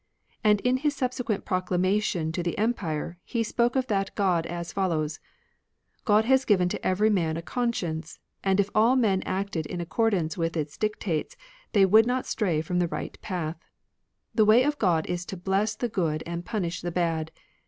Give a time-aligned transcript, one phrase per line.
[0.43, 4.73] And in his subsequent proclama tion to the empire, he spoke of that God as
[4.73, 5.19] fol lows:"
[6.05, 10.39] God has given to every man a conscience; and if all men acted in accordance
[10.39, 11.37] with its dictates,
[11.73, 13.57] they would not stray from the right path....
[14.33, 17.29] The way of God is to bless the good and punish the bad.